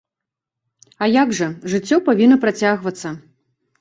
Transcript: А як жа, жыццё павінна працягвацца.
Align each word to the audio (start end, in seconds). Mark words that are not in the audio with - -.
А 1.05 1.09
як 1.21 1.35
жа, 1.39 1.49
жыццё 1.75 2.01
павінна 2.11 2.37
працягвацца. 2.47 3.17